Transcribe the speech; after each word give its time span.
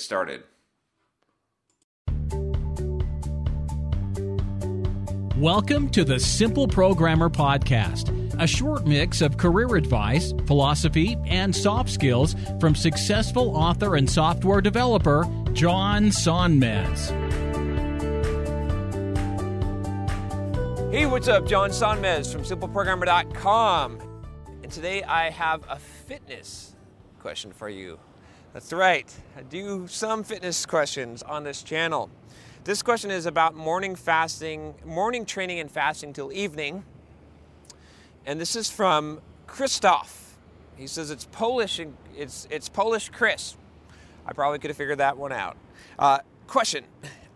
started. 0.00 0.42
Welcome 5.36 5.88
to 5.90 6.02
the 6.02 6.18
Simple 6.18 6.66
Programmer 6.66 7.30
Podcast, 7.30 8.10
a 8.42 8.46
short 8.46 8.88
mix 8.88 9.20
of 9.20 9.36
career 9.36 9.76
advice, 9.76 10.34
philosophy, 10.46 11.16
and 11.26 11.54
soft 11.54 11.90
skills 11.90 12.34
from 12.58 12.74
successful 12.74 13.56
author 13.56 13.94
and 13.94 14.10
software 14.10 14.60
developer 14.60 15.24
John 15.52 16.06
Sonmez. 16.06 17.10
Hey, 20.90 21.06
what's 21.06 21.28
up? 21.28 21.46
John 21.46 21.70
Sonmez 21.70 22.32
from 22.32 22.42
simpleprogrammer.com. 22.42 24.00
And 24.64 24.72
today 24.72 25.04
I 25.04 25.30
have 25.30 25.62
a 25.68 25.78
fitness 25.78 26.74
question 27.20 27.52
for 27.52 27.68
you. 27.68 28.00
That's 28.54 28.72
right, 28.72 29.06
I 29.36 29.42
do 29.42 29.86
some 29.88 30.24
fitness 30.24 30.64
questions 30.64 31.22
on 31.22 31.44
this 31.44 31.62
channel. 31.62 32.08
This 32.64 32.82
question 32.82 33.10
is 33.10 33.26
about 33.26 33.54
morning 33.54 33.94
fasting, 33.94 34.74
morning 34.86 35.26
training 35.26 35.60
and 35.60 35.70
fasting 35.70 36.14
till 36.14 36.32
evening. 36.32 36.82
And 38.24 38.40
this 38.40 38.56
is 38.56 38.70
from 38.70 39.20
Christoph. 39.46 40.38
He 40.76 40.86
says 40.86 41.10
it's 41.10 41.26
Polish, 41.26 41.78
and 41.78 41.94
it's, 42.16 42.48
it's 42.50 42.70
Polish 42.70 43.10
Chris. 43.10 43.54
I 44.24 44.32
probably 44.32 44.58
could 44.58 44.70
have 44.70 44.78
figured 44.78 44.98
that 44.98 45.18
one 45.18 45.32
out. 45.32 45.58
Uh, 45.98 46.20
question 46.46 46.84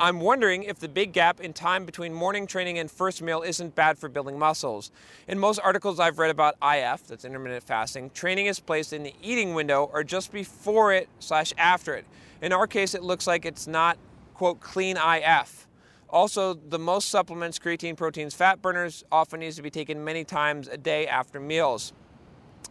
I'm 0.02 0.18
wondering 0.18 0.64
if 0.64 0.80
the 0.80 0.88
big 0.88 1.12
gap 1.12 1.40
in 1.40 1.52
time 1.52 1.86
between 1.86 2.12
morning 2.12 2.48
training 2.48 2.76
and 2.76 2.90
first 2.90 3.22
meal 3.22 3.42
isn't 3.42 3.76
bad 3.76 3.96
for 3.96 4.08
building 4.08 4.36
muscles. 4.36 4.90
In 5.28 5.38
most 5.38 5.60
articles 5.60 6.00
I've 6.00 6.18
read 6.18 6.32
about 6.32 6.56
IF, 6.60 7.06
that's 7.06 7.24
intermittent 7.24 7.62
fasting, 7.62 8.10
training 8.10 8.46
is 8.46 8.58
placed 8.58 8.92
in 8.92 9.04
the 9.04 9.14
eating 9.22 9.54
window 9.54 9.88
or 9.92 10.02
just 10.02 10.32
before 10.32 10.92
it 10.92 11.08
slash 11.20 11.52
after 11.56 11.94
it. 11.94 12.04
In 12.40 12.52
our 12.52 12.66
case, 12.66 12.96
it 12.96 13.04
looks 13.04 13.28
like 13.28 13.44
it's 13.44 13.68
not, 13.68 13.96
quote, 14.34 14.58
clean 14.58 14.96
IF. 14.96 15.68
Also, 16.10 16.54
the 16.54 16.80
most 16.80 17.08
supplements, 17.08 17.60
creatine, 17.60 17.96
proteins, 17.96 18.34
fat 18.34 18.60
burners, 18.60 19.04
often 19.12 19.38
needs 19.38 19.54
to 19.54 19.62
be 19.62 19.70
taken 19.70 20.02
many 20.02 20.24
times 20.24 20.66
a 20.66 20.76
day 20.76 21.06
after 21.06 21.38
meals. 21.38 21.92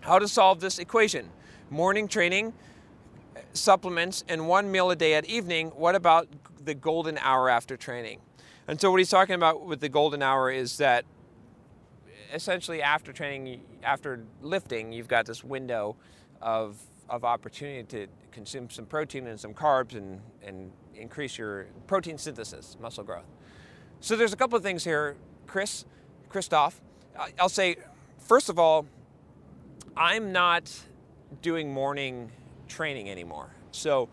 How 0.02 0.20
to 0.20 0.28
solve 0.28 0.59
this 0.59 0.80
equation? 0.80 1.30
Morning 1.70 2.09
training, 2.09 2.52
supplements, 3.53 4.25
and 4.28 4.50
one 4.50 4.70
meal 4.70 4.91
a 4.91 4.97
day 4.97 5.14
at 5.14 5.24
evening. 5.28 5.70
What 5.70 5.96
about 5.96 6.28
the 6.66 6.74
golden 6.74 7.18
hour 7.18 7.50
after 7.50 7.78
training? 7.78 8.20
And 8.68 8.80
so, 8.80 8.92
what 8.92 9.00
he's 9.00 9.10
talking 9.10 9.36
about 9.36 9.66
with 9.66 9.80
the 9.80 9.90
golden 9.90 10.22
hour 10.22 10.52
is 10.52 10.78
that 10.78 11.06
essentially 12.34 12.82
after 12.82 13.12
training, 13.12 13.62
after 13.84 14.24
lifting, 14.42 14.94
you've 14.94 15.08
got 15.08 15.26
this 15.26 15.44
window 15.44 15.96
of, 16.42 16.78
of 17.10 17.24
opportunity 17.24 17.84
to 17.84 18.08
consume 18.32 18.70
some 18.70 18.86
protein 18.86 19.28
and 19.28 19.40
some 19.40 19.54
carbs 19.54 19.96
and, 19.96 20.22
and 20.44 20.72
increase 20.96 21.38
your 21.38 21.68
protein 21.88 22.18
synthesis, 22.18 22.78
muscle 22.80 23.04
growth. 23.04 23.26
So 24.00 24.16
there's 24.16 24.34
a 24.34 24.38
couple 24.38 24.58
of 24.58 24.64
things 24.64 24.84
here, 24.84 25.16
Chris, 25.48 25.86
Christoph. 26.30 26.82
I'll 27.40 27.50
say, 27.50 27.76
first 28.20 28.50
of 28.50 28.58
all, 28.58 28.86
I'm 29.96 30.32
not 30.32 30.72
doing 31.42 31.74
morning 31.74 32.32
training 32.68 33.10
anymore. 33.10 33.50
So 33.72 34.10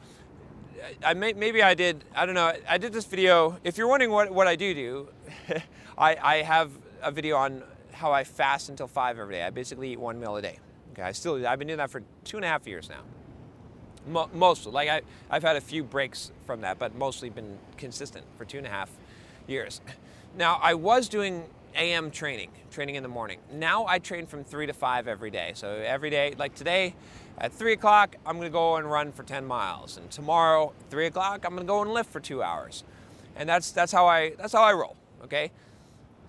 I 1.04 1.14
may, 1.14 1.32
maybe 1.32 1.62
I 1.62 1.74
did, 1.74 2.04
I 2.14 2.26
don't 2.26 2.34
know, 2.34 2.52
I 2.68 2.78
did 2.78 2.92
this 2.92 3.04
video. 3.04 3.58
If 3.64 3.78
you're 3.78 3.88
wondering 3.88 4.10
what, 4.10 4.30
what 4.32 4.46
I 4.46 4.56
do 4.56 4.74
do, 4.74 5.08
I, 5.98 6.16
I 6.22 6.36
have 6.42 6.70
a 7.02 7.10
video 7.10 7.36
on 7.36 7.62
how 7.92 8.12
I 8.12 8.24
fast 8.24 8.68
until 8.68 8.86
five 8.86 9.18
every 9.18 9.34
day. 9.34 9.42
I 9.42 9.50
basically 9.50 9.92
eat 9.92 10.00
one 10.00 10.20
meal 10.20 10.36
a 10.36 10.42
day. 10.42 10.58
Okay, 10.92 11.02
I 11.02 11.12
still, 11.12 11.46
I've 11.46 11.58
been 11.58 11.68
doing 11.68 11.78
that 11.78 11.90
for 11.90 12.02
two 12.24 12.36
and 12.36 12.44
a 12.44 12.48
half 12.48 12.66
years 12.66 12.88
now. 12.88 13.00
Mo- 14.06 14.30
mostly, 14.32 14.72
like 14.72 14.88
I, 14.88 15.02
I've 15.30 15.42
had 15.42 15.56
a 15.56 15.60
few 15.60 15.82
breaks 15.84 16.32
from 16.46 16.60
that, 16.62 16.78
but 16.78 16.94
mostly 16.94 17.30
been 17.30 17.58
consistent 17.76 18.24
for 18.36 18.44
two 18.44 18.58
and 18.58 18.66
a 18.66 18.70
half 18.70 18.90
years. 19.46 19.80
Now, 20.36 20.60
I 20.62 20.74
was 20.74 21.08
doing 21.08 21.44
AM 21.78 22.10
training, 22.10 22.50
training 22.70 22.96
in 22.96 23.02
the 23.02 23.08
morning. 23.08 23.38
Now 23.52 23.86
I 23.86 24.00
train 24.00 24.26
from 24.26 24.44
three 24.44 24.66
to 24.66 24.72
five 24.72 25.06
every 25.06 25.30
day. 25.30 25.52
So 25.54 25.70
every 25.70 26.10
day, 26.10 26.34
like 26.36 26.54
today, 26.54 26.94
at 27.38 27.52
three 27.52 27.72
o'clock, 27.72 28.16
I'm 28.26 28.36
gonna 28.36 28.50
go 28.50 28.76
and 28.76 28.90
run 28.90 29.12
for 29.12 29.22
10 29.22 29.46
miles. 29.46 29.96
And 29.96 30.10
tomorrow, 30.10 30.72
three 30.90 31.06
o'clock, 31.06 31.44
I'm 31.46 31.54
gonna 31.54 31.64
go 31.64 31.80
and 31.82 31.94
lift 31.94 32.10
for 32.10 32.20
two 32.20 32.42
hours. 32.42 32.82
And 33.36 33.48
that's, 33.48 33.70
that's, 33.70 33.92
how, 33.92 34.06
I, 34.06 34.30
that's 34.30 34.52
how 34.52 34.62
I 34.64 34.72
roll, 34.72 34.96
okay? 35.22 35.52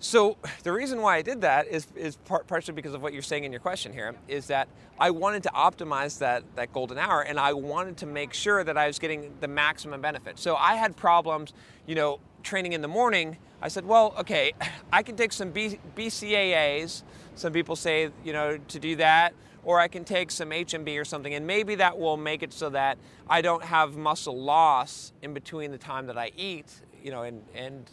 So 0.00 0.38
the 0.64 0.72
reason 0.72 1.00
why 1.00 1.16
I 1.16 1.22
did 1.22 1.42
that 1.42 1.68
is, 1.68 1.86
is 1.94 2.16
par- 2.16 2.44
partially 2.44 2.74
because 2.74 2.94
of 2.94 3.02
what 3.02 3.12
you're 3.12 3.22
saying 3.22 3.44
in 3.44 3.52
your 3.52 3.60
question 3.60 3.92
here, 3.92 4.14
is 4.26 4.48
that 4.48 4.68
I 4.98 5.10
wanted 5.10 5.42
to 5.44 5.50
optimize 5.50 6.18
that, 6.18 6.42
that 6.56 6.72
golden 6.72 6.98
hour 6.98 7.22
and 7.22 7.38
I 7.38 7.52
wanted 7.52 7.98
to 7.98 8.06
make 8.06 8.34
sure 8.34 8.64
that 8.64 8.76
I 8.76 8.86
was 8.86 8.98
getting 8.98 9.32
the 9.40 9.48
maximum 9.48 10.00
benefit. 10.00 10.38
So 10.38 10.56
I 10.56 10.74
had 10.74 10.96
problems, 10.96 11.52
you 11.86 11.94
know, 11.94 12.18
training 12.42 12.72
in 12.72 12.80
the 12.80 12.88
morning. 12.88 13.36
I 13.62 13.68
said, 13.68 13.84
well, 13.84 14.14
okay, 14.18 14.52
I 14.92 15.02
can 15.02 15.16
take 15.16 15.32
some 15.32 15.50
B- 15.50 15.78
BCAAs. 15.94 17.02
Some 17.36 17.52
people 17.52 17.76
say, 17.76 18.10
you 18.24 18.32
know, 18.32 18.58
to 18.58 18.78
do 18.78 18.96
that. 18.96 19.34
Or 19.62 19.78
I 19.78 19.88
can 19.88 20.04
take 20.04 20.30
some 20.30 20.48
HMB 20.48 20.98
or 20.98 21.04
something, 21.04 21.34
and 21.34 21.46
maybe 21.46 21.74
that 21.74 21.98
will 21.98 22.16
make 22.16 22.42
it 22.42 22.50
so 22.50 22.70
that 22.70 22.96
I 23.28 23.42
don't 23.42 23.62
have 23.62 23.94
muscle 23.94 24.42
loss 24.42 25.12
in 25.20 25.34
between 25.34 25.70
the 25.70 25.76
time 25.76 26.06
that 26.06 26.16
I 26.16 26.30
eat, 26.34 26.72
you 27.04 27.10
know, 27.10 27.24
and, 27.24 27.42
and 27.54 27.84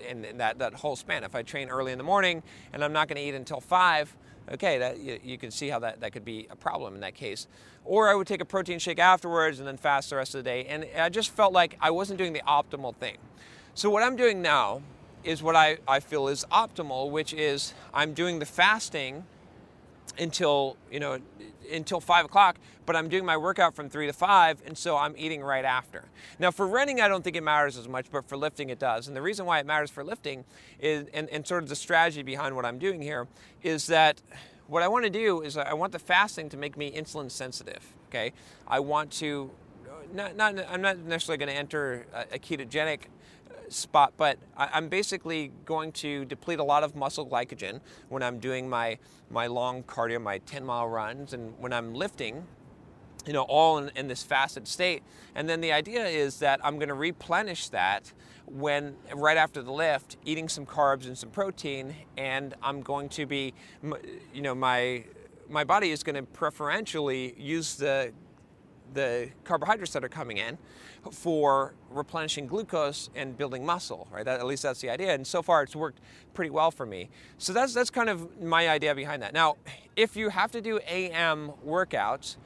in, 0.00 0.38
that, 0.38 0.58
that 0.58 0.74
whole 0.74 0.96
span. 0.96 1.24
If 1.24 1.34
I 1.34 1.42
train 1.42 1.68
early 1.68 1.92
in 1.92 1.98
the 1.98 2.04
morning 2.04 2.42
and 2.72 2.84
I'm 2.84 2.92
not 2.92 3.08
going 3.08 3.16
to 3.16 3.22
eat 3.22 3.34
until 3.34 3.60
five, 3.60 4.14
okay, 4.52 4.78
that, 4.78 4.98
you, 4.98 5.18
you 5.22 5.38
can 5.38 5.50
see 5.50 5.68
how 5.68 5.78
that, 5.80 6.00
that 6.00 6.12
could 6.12 6.24
be 6.24 6.46
a 6.50 6.56
problem 6.56 6.94
in 6.94 7.00
that 7.00 7.14
case. 7.14 7.46
Or 7.84 8.08
I 8.08 8.14
would 8.14 8.26
take 8.26 8.40
a 8.40 8.44
protein 8.44 8.78
shake 8.78 8.98
afterwards 8.98 9.58
and 9.58 9.66
then 9.66 9.76
fast 9.76 10.10
the 10.10 10.16
rest 10.16 10.34
of 10.34 10.44
the 10.44 10.50
day. 10.50 10.64
And 10.66 10.86
I 10.98 11.08
just 11.08 11.30
felt 11.30 11.52
like 11.52 11.76
I 11.80 11.90
wasn't 11.90 12.18
doing 12.18 12.32
the 12.32 12.42
optimal 12.46 12.94
thing. 12.96 13.16
So 13.74 13.90
what 13.90 14.02
I'm 14.02 14.16
doing 14.16 14.42
now 14.42 14.82
is 15.22 15.42
what 15.42 15.56
I, 15.56 15.78
I 15.86 16.00
feel 16.00 16.28
is 16.28 16.44
optimal, 16.50 17.10
which 17.10 17.32
is 17.32 17.74
I'm 17.92 18.14
doing 18.14 18.38
the 18.38 18.46
fasting 18.46 19.24
until 20.18 20.76
you 20.90 21.00
know 21.00 21.18
until 21.72 22.00
five 22.00 22.24
o'clock 22.24 22.58
but 22.84 22.94
i'm 22.94 23.08
doing 23.08 23.24
my 23.24 23.36
workout 23.36 23.74
from 23.74 23.88
three 23.88 24.06
to 24.06 24.12
five 24.12 24.62
and 24.66 24.78
so 24.78 24.96
i'm 24.96 25.14
eating 25.16 25.42
right 25.42 25.64
after. 25.64 26.04
Now 26.38 26.50
for 26.50 26.66
running 26.66 27.00
i 27.00 27.08
don't 27.08 27.24
think 27.24 27.36
it 27.36 27.42
matters 27.42 27.76
as 27.76 27.88
much 27.88 28.06
but 28.10 28.28
for 28.28 28.36
lifting 28.36 28.70
it 28.70 28.78
does. 28.78 29.08
And 29.08 29.16
the 29.16 29.22
reason 29.22 29.46
why 29.46 29.58
it 29.58 29.66
matters 29.66 29.90
for 29.90 30.04
lifting 30.04 30.44
is 30.80 31.06
and, 31.12 31.28
and 31.30 31.46
sort 31.46 31.62
of 31.62 31.68
the 31.68 31.76
strategy 31.76 32.22
behind 32.22 32.54
what 32.54 32.64
i'm 32.64 32.78
doing 32.78 33.02
here 33.02 33.26
is 33.62 33.86
that 33.88 34.22
what 34.68 34.82
i 34.82 34.88
want 34.88 35.04
to 35.04 35.10
do 35.10 35.42
is 35.42 35.56
i 35.56 35.74
want 35.74 35.92
the 35.92 35.98
fasting 35.98 36.48
to 36.50 36.56
make 36.56 36.76
me 36.76 36.90
insulin 36.92 37.30
sensitive 37.30 37.92
okay? 38.08 38.32
I 38.66 38.80
want 38.80 39.10
to 39.12 39.50
not, 40.12 40.36
not 40.36 40.54
I'm 40.70 40.80
not 40.82 40.98
necessarily 40.98 41.38
going 41.38 41.52
to 41.52 41.58
enter 41.58 42.06
a, 42.14 42.36
a 42.36 42.38
ketogenic 42.38 43.00
spot, 43.68 44.14
but 44.16 44.38
I, 44.56 44.70
I'm 44.72 44.88
basically 44.88 45.52
going 45.64 45.92
to 45.92 46.24
deplete 46.24 46.58
a 46.58 46.64
lot 46.64 46.82
of 46.82 46.94
muscle 46.94 47.26
glycogen 47.26 47.80
when 48.08 48.22
I'm 48.22 48.38
doing 48.38 48.68
my 48.68 48.98
my 49.30 49.46
long 49.48 49.82
cardio, 49.82 50.22
my 50.22 50.38
10 50.38 50.64
mile 50.64 50.88
runs, 50.88 51.32
and 51.32 51.58
when 51.58 51.72
I'm 51.72 51.94
lifting 51.94 52.46
you 53.26 53.32
know, 53.32 53.42
all 53.42 53.78
in, 53.78 53.90
in, 53.96 54.06
this 54.06 54.22
fasted 54.22 54.68
state. 54.68 55.02
And 55.34 55.48
then 55.48 55.60
the 55.60 55.72
idea 55.72 56.06
is 56.06 56.38
that 56.38 56.60
I'm 56.62 56.76
going 56.76 56.88
to 56.88 56.94
replenish 56.94 57.68
that 57.70 58.12
when 58.46 58.94
right 59.12 59.36
after 59.36 59.62
the 59.62 59.72
lift, 59.72 60.16
eating 60.24 60.48
some 60.48 60.64
carbs 60.64 61.06
and 61.06 61.18
some 61.18 61.30
protein, 61.30 61.94
and 62.16 62.54
I'm 62.62 62.82
going 62.82 63.08
to 63.10 63.26
be, 63.26 63.52
you 64.32 64.42
know, 64.42 64.54
my 64.54 65.04
my 65.48 65.64
body 65.64 65.90
is 65.90 66.02
going 66.02 66.16
to 66.16 66.22
preferentially 66.22 67.34
use 67.38 67.76
the 67.76 68.12
the 68.94 69.30
carbohydrates 69.44 69.92
that 69.92 70.04
are 70.04 70.08
coming 70.08 70.38
in 70.38 70.58
for 71.12 71.74
replenishing 71.90 72.46
glucose 72.46 73.10
and 73.14 73.36
building 73.36 73.64
muscle, 73.64 74.08
right? 74.10 74.24
That, 74.24 74.40
at 74.40 74.46
least 74.46 74.62
that's 74.62 74.80
the 74.80 74.90
idea. 74.90 75.14
And 75.14 75.26
so 75.26 75.42
far, 75.42 75.62
it's 75.62 75.76
worked 75.76 76.00
pretty 76.34 76.50
well 76.50 76.70
for 76.70 76.86
me. 76.86 77.08
So 77.38 77.52
that's 77.52 77.74
that's 77.74 77.90
kind 77.90 78.08
of 78.08 78.40
my 78.40 78.68
idea 78.68 78.94
behind 78.94 79.22
that. 79.22 79.32
Now, 79.32 79.56
if 79.96 80.16
you 80.16 80.28
have 80.30 80.50
to 80.52 80.60
do 80.60 80.80
AM 80.88 81.52
workouts, 81.66 82.36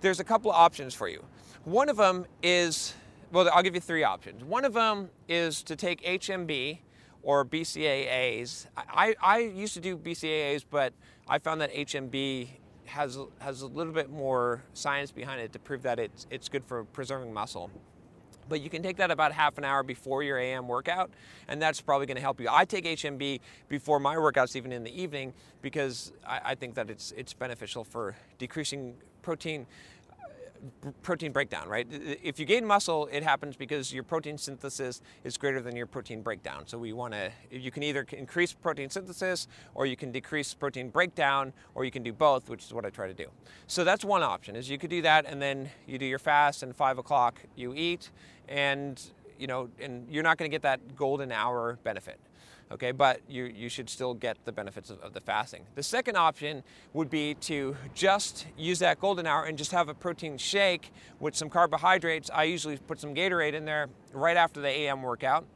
there's 0.00 0.20
a 0.20 0.24
couple 0.24 0.50
of 0.50 0.56
options 0.56 0.94
for 0.94 1.08
you. 1.08 1.24
One 1.64 1.88
of 1.88 1.96
them 1.96 2.26
is, 2.42 2.94
well, 3.32 3.48
I'll 3.52 3.62
give 3.62 3.74
you 3.74 3.80
three 3.80 4.04
options. 4.04 4.42
One 4.44 4.64
of 4.64 4.72
them 4.72 5.10
is 5.28 5.62
to 5.64 5.76
take 5.76 6.02
HMB 6.02 6.78
or 7.22 7.44
BCAAs. 7.44 8.66
I, 8.76 9.14
I 9.20 9.38
used 9.38 9.74
to 9.74 9.80
do 9.80 9.96
BCAAs, 9.96 10.64
but 10.70 10.92
I 11.28 11.38
found 11.38 11.60
that 11.60 11.74
HMB 11.74 12.48
has, 12.88 13.18
has 13.38 13.62
a 13.62 13.66
little 13.66 13.92
bit 13.92 14.10
more 14.10 14.62
science 14.74 15.10
behind 15.10 15.40
it 15.40 15.52
to 15.52 15.58
prove 15.58 15.82
that 15.82 15.98
it's, 15.98 16.26
it's 16.30 16.48
good 16.48 16.64
for 16.64 16.84
preserving 16.84 17.32
muscle. 17.32 17.70
But 18.48 18.62
you 18.62 18.70
can 18.70 18.82
take 18.82 18.96
that 18.96 19.10
about 19.10 19.32
half 19.32 19.58
an 19.58 19.64
hour 19.64 19.82
before 19.82 20.22
your 20.22 20.38
AM 20.38 20.68
workout, 20.68 21.10
and 21.48 21.60
that's 21.60 21.80
probably 21.80 22.06
going 22.06 22.16
to 22.16 22.22
help 22.22 22.40
you. 22.40 22.48
I 22.50 22.64
take 22.64 22.84
HMB 22.86 23.40
before 23.68 24.00
my 24.00 24.16
workouts, 24.16 24.56
even 24.56 24.72
in 24.72 24.84
the 24.84 25.00
evening, 25.02 25.34
because 25.60 26.12
I, 26.26 26.40
I 26.44 26.54
think 26.54 26.74
that 26.74 26.88
it's, 26.88 27.12
it's 27.16 27.34
beneficial 27.34 27.84
for 27.84 28.16
decreasing 28.38 28.94
protein 29.22 29.66
protein 31.02 31.32
breakdown, 31.32 31.68
right? 31.68 31.86
If 31.90 32.38
you 32.38 32.46
gain 32.46 32.64
muscle, 32.64 33.08
it 33.10 33.22
happens 33.22 33.56
because 33.56 33.92
your 33.92 34.02
protein 34.02 34.38
synthesis 34.38 35.00
is 35.24 35.36
greater 35.36 35.60
than 35.60 35.76
your 35.76 35.86
protein 35.86 36.22
breakdown. 36.22 36.66
So 36.66 36.78
we 36.78 36.92
want 36.92 37.14
to, 37.14 37.30
you 37.50 37.70
can 37.70 37.82
either 37.82 38.06
increase 38.12 38.52
protein 38.52 38.90
synthesis 38.90 39.48
or 39.74 39.86
you 39.86 39.96
can 39.96 40.12
decrease 40.12 40.54
protein 40.54 40.90
breakdown 40.90 41.52
or 41.74 41.84
you 41.84 41.90
can 41.90 42.02
do 42.02 42.12
both, 42.12 42.48
which 42.48 42.64
is 42.64 42.72
what 42.72 42.84
I 42.84 42.90
try 42.90 43.06
to 43.06 43.14
do. 43.14 43.26
So 43.66 43.84
that's 43.84 44.04
one 44.04 44.22
option 44.22 44.56
is 44.56 44.68
you 44.68 44.78
could 44.78 44.90
do 44.90 45.02
that 45.02 45.26
and 45.26 45.40
then 45.40 45.70
you 45.86 45.98
do 45.98 46.06
your 46.06 46.18
fast 46.18 46.62
and 46.62 46.74
five 46.74 46.98
o'clock 46.98 47.40
you 47.56 47.74
eat 47.74 48.10
and 48.48 49.00
you 49.38 49.46
know, 49.46 49.68
and 49.80 50.06
you're 50.10 50.22
not 50.22 50.38
going 50.38 50.50
to 50.50 50.54
get 50.54 50.62
that 50.62 50.96
golden 50.96 51.32
hour 51.32 51.78
benefit 51.84 52.18
okay, 52.70 52.92
but 52.92 53.20
you, 53.28 53.44
you 53.44 53.68
should 53.68 53.88
still 53.88 54.14
get 54.14 54.36
the 54.44 54.52
benefits 54.52 54.90
of, 54.90 55.00
of, 55.00 55.12
the 55.12 55.20
fasting. 55.20 55.64
The 55.74 55.82
second 55.82 56.16
option 56.16 56.62
would 56.92 57.10
be 57.10 57.34
to 57.34 57.76
just 57.94 58.46
use 58.56 58.78
that 58.80 59.00
golden 59.00 59.26
hour 59.26 59.44
and 59.44 59.56
just 59.56 59.72
have 59.72 59.88
a 59.88 59.94
protein 59.94 60.38
shake 60.38 60.92
with 61.20 61.34
some 61.34 61.48
carbohydrates. 61.48 62.30
I 62.32 62.44
usually 62.44 62.76
put 62.76 63.00
some 63.00 63.14
Gatorade 63.14 63.54
in 63.54 63.64
there 63.64 63.88
right 64.12 64.36
after 64.36 64.60
the 64.60 64.68
AM 64.68 65.02
workout. 65.02 65.46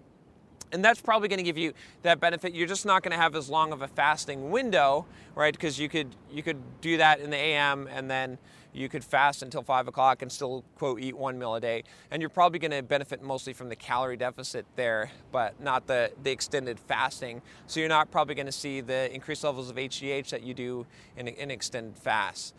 And 0.73 0.85
that's 0.85 1.01
probably 1.01 1.29
going 1.29 1.39
to 1.39 1.45
give 1.45 1.59
you 1.59 1.75
that 2.03 2.19
benefit. 2.19 2.55
You're 2.55 2.67
just 2.67 2.87
not 2.87 3.03
going 3.03 3.13
to 3.13 3.19
have 3.19 3.37
as 3.37 3.49
long 3.49 3.73
of 3.73 3.83
a 3.83 3.89
fasting 3.89 4.51
window, 4.51 5.07
right? 5.35 5.53
Because 5.53 5.79
you 5.79 5.89
could 5.89 6.15
you 6.31 6.43
could 6.43 6.63
do 6.81 6.97
that 6.97 7.21
in 7.21 7.31
the 7.31 7.37
AM 7.37 7.87
and 7.89 8.11
then 8.11 8.39
you 8.73 8.89
could 8.89 9.05
fast 9.05 9.43
until 9.43 9.63
five 9.63 9.87
o'clock 9.87 10.23
and 10.23 10.33
still 10.33 10.65
quote 10.77 11.01
eat 11.01 11.17
one 11.17 11.39
meal 11.39 11.55
a 11.55 11.61
day 11.61 11.85
and 12.11 12.23
you're 12.23 12.31
probably 12.31 12.59
going 12.59 12.71
to 12.71 12.83
benefit 12.83 13.23
mostly 13.23 13.53
from 13.53 13.69
the 13.69 13.77
calorie 13.77 14.17
deficit 14.17 14.65
there 14.77 15.11
but 15.31 15.61
not 15.61 15.87
the, 15.87 16.11
the 16.23 16.31
extended 16.31 16.79
fasting 16.81 17.43
so 17.67 17.81
you're 17.81 17.89
not 17.89 18.11
probably 18.11 18.35
going 18.35 18.47
to 18.47 18.53
see 18.53 18.81
the 18.81 19.13
increased 19.15 19.45
levels 19.45 19.71
of 19.71 19.77
hgh 19.77 20.29
that 20.31 20.43
you 20.43 20.55
do 20.55 20.87
in 21.17 21.29
an 21.29 21.51
extended 21.51 21.97
fast 21.97 22.55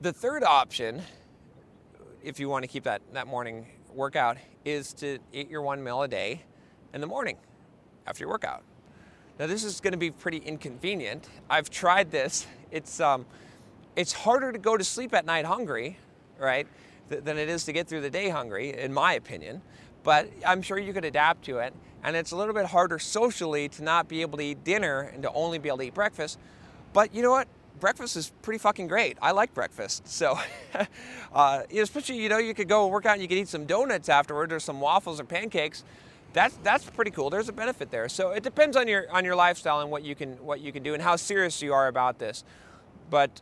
the 0.00 0.12
third 0.12 0.44
option 0.44 1.02
if 2.22 2.40
you 2.40 2.48
want 2.48 2.62
to 2.62 2.68
keep 2.68 2.84
that, 2.84 3.02
that 3.12 3.26
morning 3.26 3.66
workout 3.94 4.36
is 4.64 4.92
to 4.92 5.18
eat 5.32 5.50
your 5.50 5.62
one 5.62 5.82
meal 5.82 6.02
a 6.02 6.08
day 6.08 6.42
in 6.94 7.00
the 7.00 7.06
morning 7.06 7.36
after 8.06 8.22
your 8.22 8.30
workout 8.30 8.62
now 9.38 9.46
this 9.46 9.64
is 9.64 9.80
going 9.80 9.92
to 9.92 9.98
be 9.98 10.10
pretty 10.10 10.38
inconvenient 10.38 11.28
i've 11.50 11.68
tried 11.68 12.10
this 12.10 12.46
it's 12.70 13.00
um, 13.00 13.26
it's 13.96 14.12
harder 14.12 14.52
to 14.52 14.58
go 14.58 14.76
to 14.76 14.84
sleep 14.84 15.14
at 15.14 15.24
night 15.24 15.44
hungry, 15.44 15.98
right, 16.38 16.66
th- 17.10 17.22
than 17.22 17.38
it 17.38 17.48
is 17.48 17.64
to 17.64 17.72
get 17.72 17.86
through 17.86 18.00
the 18.00 18.10
day 18.10 18.28
hungry, 18.28 18.76
in 18.76 18.92
my 18.92 19.14
opinion. 19.14 19.62
But 20.02 20.30
I'm 20.46 20.62
sure 20.62 20.78
you 20.78 20.92
could 20.92 21.04
adapt 21.04 21.44
to 21.46 21.58
it. 21.58 21.72
And 22.02 22.16
it's 22.16 22.32
a 22.32 22.36
little 22.36 22.52
bit 22.52 22.66
harder 22.66 22.98
socially 22.98 23.68
to 23.70 23.82
not 23.82 24.08
be 24.08 24.20
able 24.20 24.36
to 24.38 24.44
eat 24.44 24.62
dinner 24.62 25.10
and 25.14 25.22
to 25.22 25.32
only 25.32 25.58
be 25.58 25.68
able 25.68 25.78
to 25.78 25.84
eat 25.84 25.94
breakfast. 25.94 26.38
But 26.92 27.14
you 27.14 27.22
know 27.22 27.30
what? 27.30 27.48
Breakfast 27.80 28.16
is 28.16 28.30
pretty 28.42 28.58
fucking 28.58 28.88
great. 28.88 29.16
I 29.22 29.30
like 29.30 29.54
breakfast. 29.54 30.06
So, 30.08 30.38
uh, 31.32 31.62
especially, 31.74 32.16
you 32.16 32.28
know, 32.28 32.38
you 32.38 32.52
could 32.52 32.68
go 32.68 32.86
work 32.88 33.06
out 33.06 33.14
and 33.14 33.22
you 33.22 33.28
could 33.28 33.38
eat 33.38 33.48
some 33.48 33.64
donuts 33.64 34.08
afterwards 34.08 34.52
or 34.52 34.60
some 34.60 34.80
waffles 34.80 35.20
or 35.20 35.24
pancakes 35.24 35.84
that's 36.34 36.58
that's 36.62 36.84
pretty 36.90 37.10
cool. 37.10 37.30
There's 37.30 37.48
a 37.48 37.52
benefit 37.52 37.90
there. 37.90 38.08
So 38.10 38.32
it 38.32 38.42
depends 38.42 38.76
on 38.76 38.86
your 38.86 39.10
on 39.10 39.24
your 39.24 39.36
lifestyle 39.36 39.80
and 39.80 39.90
what 39.90 40.02
you 40.02 40.14
can 40.14 40.32
what 40.44 40.60
you 40.60 40.72
can 40.72 40.82
do 40.82 40.92
and 40.92 41.02
how 41.02 41.16
serious 41.16 41.62
you 41.62 41.72
are 41.72 41.88
about 41.88 42.18
this. 42.18 42.44
But 43.08 43.40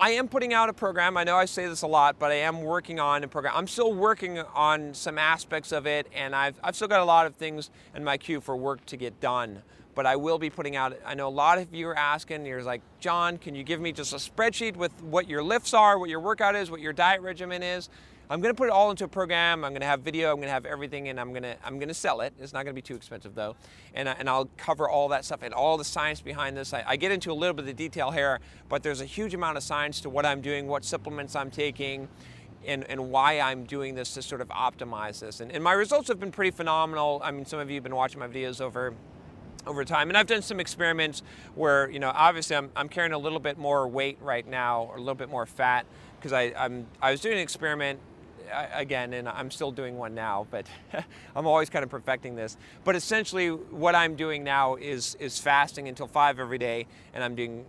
I 0.00 0.12
am 0.12 0.28
putting 0.28 0.54
out 0.54 0.70
a 0.70 0.72
program. 0.72 1.18
I 1.18 1.24
know 1.24 1.36
I 1.36 1.44
say 1.44 1.68
this 1.68 1.82
a 1.82 1.86
lot, 1.86 2.18
but 2.18 2.30
I 2.30 2.36
am 2.36 2.62
working 2.62 2.98
on 2.98 3.22
a 3.22 3.28
program. 3.28 3.52
I'm 3.54 3.66
still 3.66 3.92
working 3.92 4.38
on 4.38 4.94
some 4.94 5.18
aspects 5.18 5.72
of 5.72 5.86
it, 5.86 6.06
and 6.14 6.34
I've, 6.34 6.58
I've 6.64 6.74
still 6.74 6.88
got 6.88 7.00
a 7.00 7.04
lot 7.04 7.26
of 7.26 7.34
things 7.34 7.68
in 7.94 8.02
my 8.02 8.16
queue 8.16 8.40
for 8.40 8.56
work 8.56 8.86
to 8.86 8.96
get 8.96 9.20
done. 9.20 9.60
But 9.94 10.06
I 10.06 10.16
will 10.16 10.38
be 10.38 10.48
putting 10.48 10.74
out, 10.74 10.98
I 11.04 11.12
know 11.12 11.28
a 11.28 11.36
lot 11.44 11.58
of 11.58 11.74
you 11.74 11.86
are 11.88 11.98
asking, 11.98 12.46
you're 12.46 12.62
like, 12.62 12.80
John, 12.98 13.36
can 13.36 13.54
you 13.54 13.62
give 13.62 13.78
me 13.78 13.92
just 13.92 14.14
a 14.14 14.16
spreadsheet 14.16 14.74
with 14.74 14.92
what 15.02 15.28
your 15.28 15.42
lifts 15.42 15.74
are, 15.74 15.98
what 15.98 16.08
your 16.08 16.20
workout 16.20 16.56
is, 16.56 16.70
what 16.70 16.80
your 16.80 16.94
diet 16.94 17.20
regimen 17.20 17.62
is? 17.62 17.90
I'm 18.30 18.40
to 18.40 18.54
put 18.54 18.68
it 18.68 18.72
all 18.72 18.92
into 18.92 19.04
a 19.04 19.08
program. 19.08 19.64
I'm 19.64 19.74
to 19.74 19.84
have 19.84 20.02
video. 20.02 20.32
I'm 20.32 20.40
to 20.40 20.48
have 20.48 20.64
everything, 20.64 21.08
and 21.08 21.18
I'm 21.18 21.34
to 21.34 21.56
I'm 21.64 21.80
to 21.80 21.92
sell 21.92 22.20
it. 22.20 22.32
It's 22.38 22.52
not 22.52 22.64
to 22.64 22.72
be 22.72 22.80
too 22.80 22.94
expensive 22.94 23.34
though, 23.34 23.56
and 23.92 24.08
and 24.08 24.30
I'll 24.30 24.48
cover 24.56 24.88
all 24.88 25.08
that 25.08 25.24
stuff 25.24 25.40
and 25.42 25.52
all 25.52 25.76
the 25.76 25.84
science 25.84 26.20
behind 26.20 26.56
this. 26.56 26.72
I, 26.72 26.84
I 26.86 26.96
get 26.96 27.10
into 27.10 27.32
a 27.32 27.34
little 27.34 27.54
bit 27.54 27.68
of 27.68 27.74
detail 27.74 28.12
here, 28.12 28.38
but 28.68 28.84
there's 28.84 29.00
a 29.00 29.04
huge 29.04 29.34
amount 29.34 29.56
of 29.56 29.64
science 29.64 30.00
to 30.02 30.08
what 30.08 30.24
I'm 30.24 30.40
doing, 30.40 30.68
what 30.68 30.84
supplements 30.84 31.34
I'm 31.34 31.50
taking. 31.50 32.08
And, 32.66 32.84
and 32.90 33.10
why 33.10 33.40
I'm 33.40 33.64
doing 33.64 33.94
this 33.94 34.12
to 34.12 34.20
sort 34.20 34.42
of 34.42 34.48
optimize 34.48 35.20
this. 35.20 35.40
And, 35.40 35.50
and 35.50 35.64
my 35.64 35.72
results 35.72 36.08
have 36.08 36.20
been 36.20 36.30
pretty 36.30 36.50
phenomenal. 36.50 37.22
I 37.24 37.30
mean, 37.30 37.46
some 37.46 37.58
of 37.58 37.70
you 37.70 37.76
have 37.76 37.82
been 37.84 37.96
watching 37.96 38.20
my 38.20 38.28
videos 38.28 38.60
over 38.60 38.92
over 39.66 39.82
time. 39.82 40.10
And 40.10 40.18
I've 40.18 40.26
done 40.26 40.42
some 40.42 40.60
experiments 40.60 41.22
where, 41.54 41.90
you 41.90 41.98
know, 41.98 42.12
obviously 42.14 42.56
I'm, 42.56 42.70
I'm 42.76 42.90
carrying 42.90 43.14
a 43.14 43.18
little 43.18 43.38
bit 43.40 43.56
more 43.56 43.88
weight 43.88 44.18
right 44.20 44.46
now, 44.46 44.82
or 44.90 44.96
a 44.96 44.98
little 44.98 45.14
bit 45.14 45.30
more 45.30 45.46
fat, 45.46 45.86
because 46.18 46.34
I, 46.34 46.52
I'm, 46.54 46.86
I 47.00 47.12
was 47.12 47.22
doing 47.22 47.36
an 47.36 47.40
experiment 47.40 47.98
again, 48.72 49.12
and 49.14 49.28
I'm 49.28 49.50
still 49.50 49.72
doing 49.72 49.96
one 49.98 50.14
now, 50.14 50.46
but 50.50 50.66
I'm 51.36 51.46
always 51.46 51.70
kind 51.70 51.82
of 51.82 51.90
perfecting 51.90 52.34
this. 52.34 52.56
But 52.84 52.96
essentially, 52.96 53.48
what 53.48 53.94
I'm 53.94 54.16
doing 54.16 54.44
now 54.44 54.76
is 54.76 55.16
is 55.16 55.38
fasting 55.38 55.88
until 55.88 56.06
five 56.06 56.38
every 56.38 56.58
day, 56.58 56.86
and 57.14 57.22
I'm 57.24 57.34
doing 57.34 57.64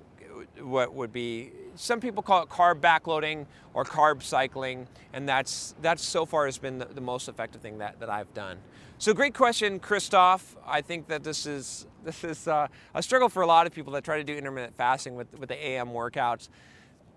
what 0.59 0.93
would 0.93 1.11
be 1.11 1.51
some 1.75 1.99
people 1.99 2.21
call 2.23 2.43
it 2.43 2.49
carb 2.49 2.79
backloading 2.79 3.45
or 3.73 3.83
carb 3.83 4.21
cycling, 4.21 4.87
and 5.13 5.27
that's 5.27 5.75
that's 5.81 6.03
so 6.03 6.25
far 6.25 6.45
has 6.45 6.57
been 6.57 6.77
the, 6.77 6.85
the 6.85 7.01
most 7.01 7.29
effective 7.29 7.61
thing 7.61 7.77
that, 7.79 7.99
that 7.99 8.09
I've 8.09 8.33
done. 8.33 8.57
So 8.97 9.13
great 9.13 9.33
question, 9.33 9.79
Christoph. 9.79 10.55
I 10.65 10.81
think 10.81 11.07
that 11.07 11.23
this 11.23 11.45
is 11.45 11.87
this 12.03 12.23
is 12.23 12.47
uh, 12.47 12.67
a 12.93 13.03
struggle 13.03 13.29
for 13.29 13.41
a 13.41 13.47
lot 13.47 13.67
of 13.67 13.73
people 13.73 13.93
that 13.93 14.03
try 14.03 14.17
to 14.17 14.23
do 14.23 14.35
intermittent 14.35 14.75
fasting 14.75 15.15
with 15.15 15.37
with 15.39 15.49
the 15.49 15.67
AM 15.67 15.89
workouts. 15.89 16.49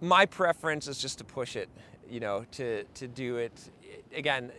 My 0.00 0.26
preference 0.26 0.88
is 0.88 0.98
just 0.98 1.18
to 1.18 1.24
push 1.24 1.56
it 1.56 1.68
you 2.10 2.20
know, 2.20 2.44
to, 2.52 2.84
to 2.84 3.08
do 3.08 3.36
it. 3.36 3.52
Again, 4.14 4.52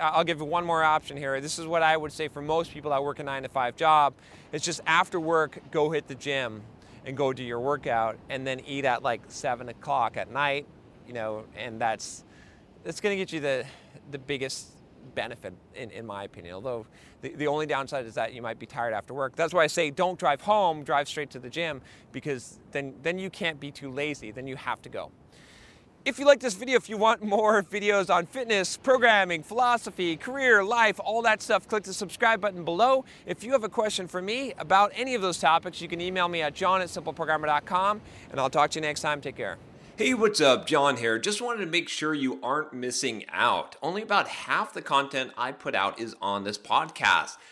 I'll 0.00 0.24
give 0.24 0.40
one 0.40 0.64
more 0.64 0.82
option 0.82 1.16
here. 1.16 1.40
This 1.40 1.58
is 1.58 1.66
what 1.66 1.82
I 1.82 1.96
would 1.96 2.12
say 2.12 2.28
for 2.28 2.42
most 2.42 2.72
people 2.72 2.90
that 2.90 3.02
work 3.02 3.18
a 3.18 3.22
nine 3.22 3.42
to 3.42 3.48
five 3.48 3.76
job. 3.76 4.14
It's 4.52 4.64
just 4.64 4.80
after 4.86 5.18
work, 5.18 5.58
go 5.70 5.90
hit 5.90 6.08
the 6.08 6.14
gym 6.14 6.62
and 7.04 7.16
go 7.16 7.32
do 7.32 7.42
your 7.42 7.60
workout 7.60 8.18
and 8.28 8.46
then 8.46 8.60
eat 8.60 8.84
at 8.84 9.02
like 9.02 9.22
seven 9.28 9.68
o'clock 9.68 10.16
at 10.16 10.30
night, 10.30 10.66
you 11.06 11.14
know, 11.14 11.44
and 11.56 11.80
that's, 11.80 12.24
that's 12.84 13.00
going 13.00 13.16
to 13.16 13.22
get 13.22 13.32
you 13.32 13.40
the, 13.40 13.64
the 14.10 14.18
biggest 14.18 14.68
benefit 15.14 15.52
in, 15.74 15.90
in 15.90 16.06
my 16.06 16.24
opinion. 16.24 16.54
Although 16.54 16.86
the, 17.20 17.34
the 17.34 17.46
only 17.46 17.66
downside 17.66 18.06
is 18.06 18.14
that 18.14 18.32
you 18.34 18.42
might 18.42 18.58
be 18.58 18.66
tired 18.66 18.94
after 18.94 19.14
work. 19.14 19.36
That's 19.36 19.52
why 19.52 19.64
I 19.64 19.66
say 19.66 19.90
don't 19.90 20.18
drive 20.18 20.40
home, 20.40 20.84
drive 20.84 21.08
straight 21.08 21.30
to 21.30 21.38
the 21.38 21.50
gym 21.50 21.82
because 22.12 22.60
then, 22.70 22.94
then 23.02 23.18
you 23.18 23.30
can't 23.30 23.58
be 23.58 23.70
too 23.70 23.90
lazy. 23.90 24.30
Then 24.30 24.46
you 24.46 24.56
have 24.56 24.80
to 24.82 24.88
go. 24.88 25.10
If 26.04 26.18
you 26.18 26.26
like 26.26 26.40
this 26.40 26.54
video, 26.54 26.76
if 26.76 26.88
you 26.88 26.96
want 26.96 27.22
more 27.22 27.62
videos 27.62 28.12
on 28.12 28.26
fitness, 28.26 28.76
programming, 28.76 29.44
philosophy, 29.44 30.16
career, 30.16 30.64
life, 30.64 30.98
all 30.98 31.22
that 31.22 31.40
stuff, 31.40 31.68
click 31.68 31.84
the 31.84 31.92
subscribe 31.92 32.40
button 32.40 32.64
below. 32.64 33.04
If 33.24 33.44
you 33.44 33.52
have 33.52 33.62
a 33.62 33.68
question 33.68 34.08
for 34.08 34.20
me 34.20 34.52
about 34.58 34.90
any 34.96 35.14
of 35.14 35.22
those 35.22 35.38
topics, 35.38 35.80
you 35.80 35.86
can 35.86 36.00
email 36.00 36.26
me 36.26 36.42
at 36.42 36.54
john 36.54 36.80
at 36.80 36.88
simpleprogrammer.com, 36.88 38.00
and 38.32 38.40
I'll 38.40 38.50
talk 38.50 38.72
to 38.72 38.80
you 38.80 38.80
next 38.80 39.02
time. 39.02 39.20
Take 39.20 39.36
care. 39.36 39.58
Hey, 39.94 40.14
what's 40.14 40.40
up? 40.40 40.66
John 40.66 40.96
here. 40.96 41.20
Just 41.20 41.40
wanted 41.40 41.60
to 41.60 41.70
make 41.70 41.88
sure 41.88 42.14
you 42.14 42.40
aren't 42.42 42.72
missing 42.72 43.24
out. 43.28 43.76
Only 43.80 44.02
about 44.02 44.26
half 44.26 44.72
the 44.72 44.82
content 44.82 45.30
I 45.36 45.52
put 45.52 45.76
out 45.76 46.00
is 46.00 46.16
on 46.20 46.42
this 46.42 46.58
podcast. 46.58 47.36